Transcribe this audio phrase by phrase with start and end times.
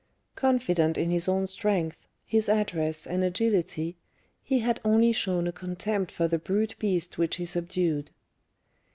[0.35, 3.97] Confident in his own strength, his address, and agility,
[4.41, 8.09] he had only shown a contempt for the brute beast which he subdued.